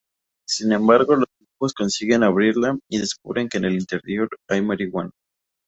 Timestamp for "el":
3.65-3.75